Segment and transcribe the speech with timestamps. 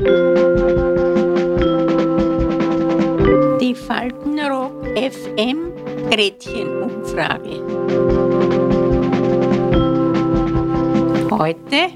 [0.00, 0.06] Die
[3.74, 5.74] Faltenrock FM
[6.08, 7.60] Gretchenumfrage.
[11.30, 11.90] Heute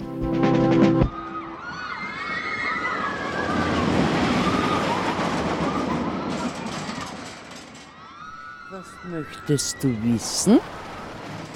[8.71, 10.61] Was möchtest du wissen?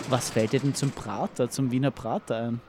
[0.08, 2.67] Was fällt dir denn zum Prater, zum Wiener Prater ein?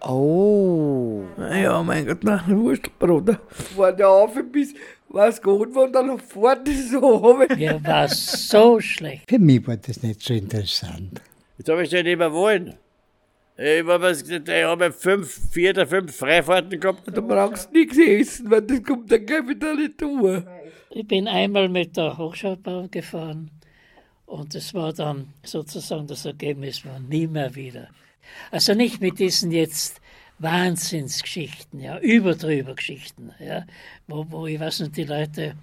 [0.00, 1.24] Oh.
[1.38, 3.40] Ja, mein Gott, na, Wurstbruder.
[3.76, 4.74] War der auf bis,
[5.08, 7.58] was gut war, dann fort so habe ich.
[7.58, 9.28] Ja, war so schlecht.
[9.28, 11.20] Für mich war das nicht so interessant.
[11.56, 12.74] Jetzt habe ich den nicht mehr wollen.
[13.56, 17.02] Ich habe ich habe fünf, vier oder fünf Freifahrten gehabt.
[17.12, 20.46] Da brauchst du nichts essen, weil das kommt dann gleich wieder nicht tun.
[20.90, 23.50] Ich bin einmal mit der Hochschaubahn gefahren
[24.26, 27.88] und das war dann sozusagen das Ergebnis war nie mehr wieder.
[28.50, 30.00] Also nicht mit diesen jetzt
[30.38, 33.66] Wahnsinnsgeschichten, ja, überdrüber Geschichten, ja,
[34.06, 35.54] wo, wo ich weiß nicht, die Leute,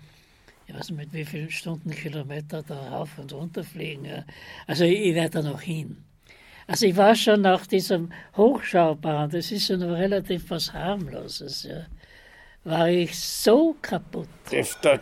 [0.68, 4.06] ich weiß nicht mit wie vielen Stundenkilometer da rauf und runter fliegen.
[4.06, 4.26] Ja.
[4.68, 6.04] Also ich, ich werde da noch hin.
[6.68, 11.86] Also ich war schon nach diesem Hochschaubahn, das ist ja noch relativ was harmloses, ja,
[12.64, 14.28] war ich so kaputt.
[14.52, 15.00] Das, das,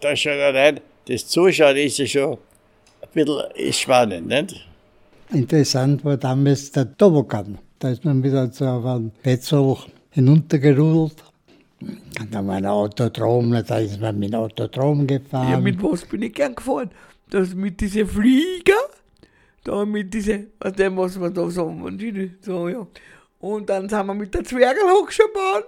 [0.00, 2.38] das, schon allein, das Zuschauen ist ja schon
[3.00, 4.68] ein bisschen spannend, nicht?
[5.34, 7.58] Interessant war damals der Tobogan.
[7.78, 9.76] Da ist man wieder auf einen Betzel
[10.10, 11.24] hinuntergerudelt.
[11.80, 15.50] Und dann war ein Autodrom, da ist man mit dem Autodrom gefahren.
[15.50, 16.90] Ja, mit was bin ich gern gefahren?
[17.30, 18.74] Das mit diesen Flieger,
[19.64, 22.86] da mit diesen, was dem, was wir da sagen, so, ja.
[23.40, 25.64] Und dann sind wir mit der Zwergelhochschaubahn.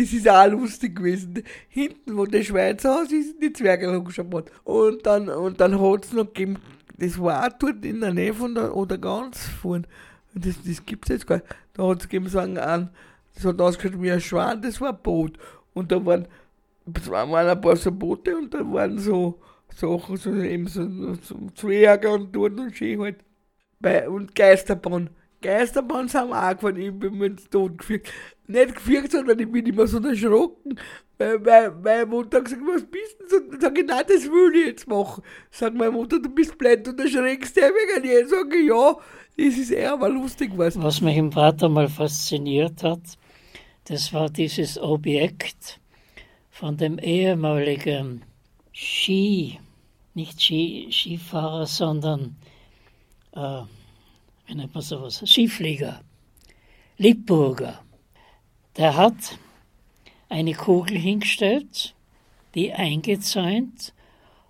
[0.00, 1.42] Das ist auch lustig gewesen.
[1.68, 4.44] Hinten, wo der Schweizer Haus ist, die Zwergelhochschaubahn.
[4.64, 6.56] Und dann, und dann hat es noch gegeben,
[6.96, 9.86] das war auch dort in der Nähe von der, oder ganz vorn.
[10.32, 11.48] Das, das gibt es jetzt gar nicht.
[11.74, 12.88] Da hat es gegeben, einen, einen,
[13.34, 15.38] das hat ausgeschaut wie ein Schwan, das war ein Boot.
[15.74, 16.26] Und da waren,
[16.86, 19.38] waren ein paar so Boote und da waren so
[19.76, 23.16] Sachen, so eben so, so Zwerge und dort und schön halt.
[23.80, 25.10] Bei, und Geisterbahn.
[25.42, 28.08] Geisterbahn sind wir auch gefahren, ich bin mir ins Tod geführt.
[28.46, 30.78] Nicht geführt, sondern ich bin immer so erschrocken.
[31.18, 33.40] Weil weil meine Mutter gesagt, was bist du?
[33.50, 35.22] Dann sage ich, nein, das will ich jetzt machen.
[35.50, 38.26] Sagt meine Mutter, du bist blöd und erschreckst dich wegen dir.
[38.26, 38.96] Sage ich, ja,
[39.36, 40.80] das ist eher aber lustig was.
[40.82, 43.00] Was mich im Vater mal fasziniert hat,
[43.84, 45.80] das war dieses Objekt
[46.50, 48.22] von dem ehemaligen
[48.72, 49.58] Ski,
[50.14, 52.36] nicht Ski, Skifahrer, sondern,
[53.32, 53.62] äh,
[54.50, 56.00] wie nennt man sowas, Skiflieger,
[56.98, 57.80] Lippburger.
[58.76, 59.38] Der hat
[60.28, 61.94] eine Kugel hingestellt,
[62.54, 63.94] die eingezäunt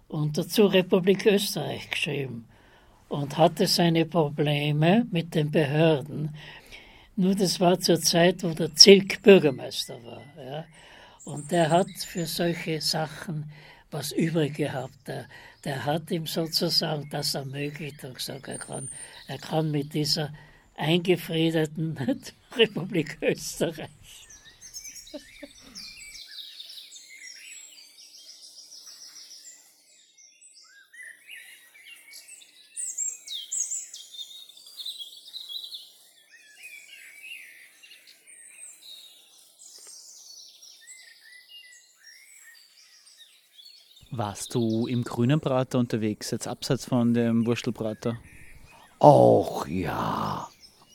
[0.08, 2.46] und dazu Republik Österreich geschrieben
[3.08, 6.34] und hatte seine Probleme mit den Behörden.
[7.16, 10.22] Nur das war zur Zeit, wo der Zilk Bürgermeister war.
[10.42, 10.64] Ja.
[11.24, 13.50] Und der hat für solche Sachen
[13.90, 14.96] was übrig gehabt.
[15.06, 15.26] Der,
[15.64, 18.88] der hat ihm sozusagen das ermöglicht und gesagt, er kann,
[19.26, 20.32] er kann mit dieser
[20.76, 21.98] eingefriedeten
[22.56, 24.19] Republik Österreich
[44.20, 48.20] Warst du im grünen Prater unterwegs, jetzt abseits von dem Wurstelprater?
[48.98, 50.46] Ach ja.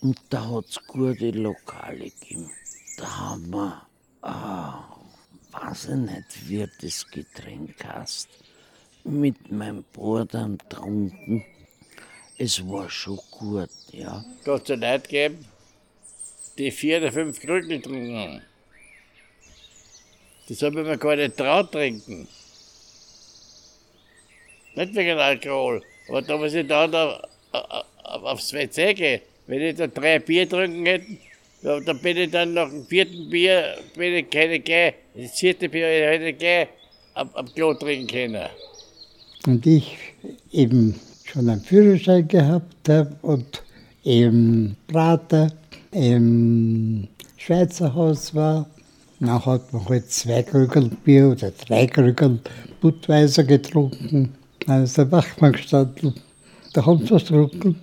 [0.01, 2.51] Und da hat es gute Lokale gegeben.
[2.97, 3.81] Da haben wir,
[4.21, 4.83] ah,
[5.53, 8.29] weiß ich nicht, wie du das Getränk hast,
[9.03, 11.43] mit meinem Bruder getrunken.
[12.37, 14.23] Es war schon gut, ja.
[14.43, 15.45] Da hat es Leute gegeben,
[16.59, 18.41] die vier oder fünf Krücken getrunken haben.
[20.47, 22.27] Das habe ich mir gar nicht traut trinken.
[24.75, 27.21] Nicht wegen Alkohol, aber da muss ich dann da,
[27.51, 29.21] auf, aufs WC gehen.
[29.47, 31.05] Wenn ich da drei Bier trinken hätte,
[31.61, 35.69] da, da bin ich dann nach dem vierten Bier, bin ich keine gleich, das vierte
[35.69, 36.67] Bier hätte ich gleich
[37.13, 38.49] am, am Klo trinken können.
[39.47, 39.97] Und ich
[40.51, 43.63] eben schon einen Führerschein gehabt habe und
[44.03, 45.51] im Prater
[45.91, 47.07] im
[47.37, 48.69] Schweizer Haus war.
[49.19, 52.39] Dann hat man halt zwei Krügel Bier oder drei Krügel
[52.81, 54.35] Budweiser getrunken.
[54.65, 56.15] Dann ist der Wachmann gestanden,
[56.73, 57.81] da haben sie was getrunken.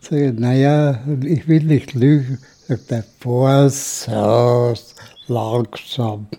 [0.00, 2.38] Sag ich, naja, ich will nicht lügen.
[2.68, 4.94] Sagt er, Vorsaus,
[5.28, 6.26] langsam.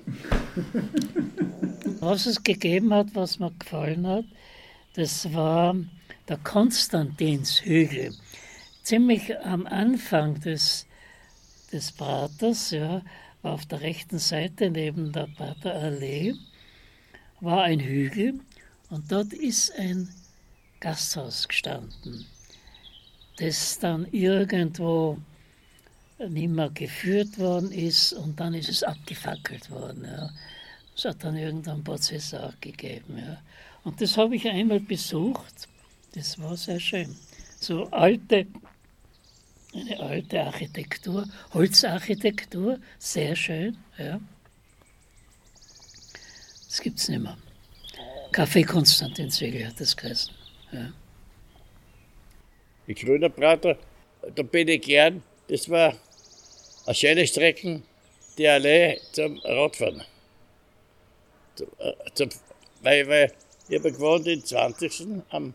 [1.99, 4.25] Was es gegeben hat, was mir gefallen hat,
[4.95, 5.75] das war
[6.27, 8.15] der Konstantinshügel.
[8.81, 10.87] Ziemlich am Anfang des,
[11.71, 13.03] des Praters, ja,
[13.43, 16.33] auf der rechten Seite neben der Praterallee,
[17.39, 18.39] war ein Hügel
[18.91, 20.09] und dort ist ein
[20.81, 22.27] Gasthaus gestanden,
[23.37, 25.17] das dann irgendwo
[26.19, 30.05] nicht mehr geführt worden ist und dann ist es abgefackelt worden.
[30.05, 30.29] Ja.
[30.95, 33.17] Es hat dann irgendeinen Prozess auch gegeben.
[33.17, 33.41] Ja.
[33.83, 35.69] Und das habe ich einmal besucht.
[36.13, 37.15] Das war sehr schön.
[37.59, 38.45] So alte,
[39.73, 43.77] eine alte Architektur, Holzarchitektur, sehr schön.
[43.97, 44.19] Ja.
[46.67, 47.37] Das gibt es nicht mehr.
[48.31, 50.33] Café Konstantin Zwegel hat das geheißen.
[50.71, 50.93] Ja.
[52.87, 53.77] Die Grüner Prater,
[54.35, 55.21] da bin ich gern.
[55.49, 55.97] Das war
[56.85, 57.81] eine schöne Strecke,
[58.37, 60.03] die Allee zum Radfahren.
[61.55, 62.29] Zum, äh, zum,
[62.81, 63.33] weil, weil
[63.67, 65.23] ich habe gewohnt im 20.
[65.29, 65.53] am,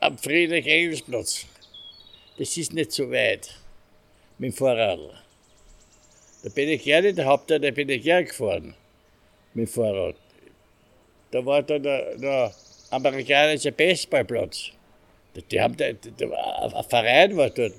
[0.00, 1.46] am Friedrich-Engels-Platz.
[2.38, 3.60] Das ist nicht so weit
[4.38, 5.00] mit dem Fahrrad.
[6.42, 8.74] Da bin ich gerne in der Hauptstadt, da bin ich gerne gefahren
[9.52, 10.16] mit dem Fahrrad.
[11.32, 12.52] Da war dann der, der
[12.90, 14.70] amerikanische Baseballplatz.
[15.50, 16.26] Die haben da, da,
[16.76, 17.72] ein Verein war dort.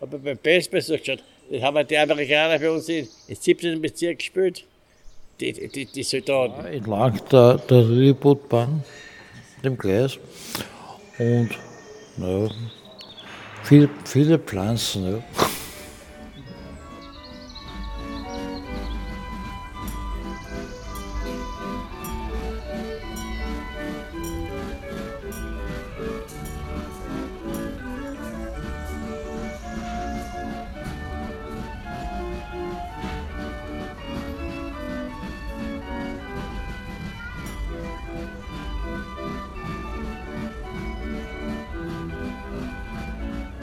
[0.00, 3.80] Aber beim Baseball so geschaut, das haben die Amerikaner bei uns im 17.
[3.80, 4.64] Bezirk gespielt.
[5.40, 6.64] Die, die, die Soldaten.
[6.64, 8.82] Ja, entlang der, der Lilliputbahn,
[9.62, 10.18] dem Gleis.
[11.18, 11.50] Und
[12.16, 12.48] ja,
[13.62, 15.12] viele, viele Pflanzen.
[15.12, 15.22] Ja.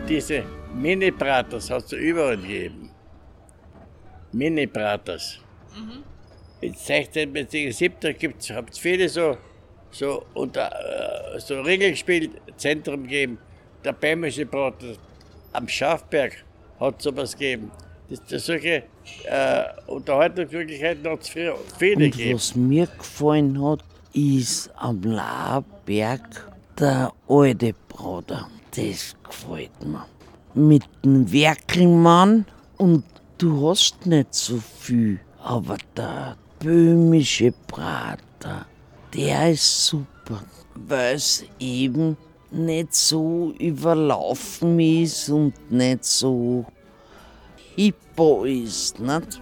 [0.08, 0.44] Diese
[0.76, 2.92] Mini-Pratas hat es überall gegeben.
[4.34, 5.40] Mini-Pratas.
[6.62, 7.34] In 16.
[7.34, 7.72] bzw.
[7.72, 8.18] 17.
[8.18, 9.38] gibt es viele so,
[9.90, 10.70] so, unter,
[11.36, 13.40] äh, so Regelspiel Zentrum gegeben.
[13.84, 14.94] Der Bämische Prater
[15.54, 16.34] am Schafberg
[16.80, 17.72] hat sowas gegeben.
[18.10, 18.84] Das, das solche
[19.24, 22.36] äh, Unterhaltungsmöglichkeiten hat es viele Und gegeben.
[22.36, 23.80] was mir gefallen hat,
[24.14, 26.48] ist am Laberg
[26.80, 28.48] der alte Bruder.
[28.76, 30.06] Das gefällt mir.
[30.54, 32.46] Mit dem Werkelmann
[32.78, 33.04] und
[33.38, 38.66] du hast nicht so viel, aber der böhmische Prater,
[39.14, 40.44] der ist super,
[40.76, 42.18] weil es eben
[42.52, 46.66] nicht so überlaufen ist und nicht so
[47.76, 49.42] hippo ist, nicht?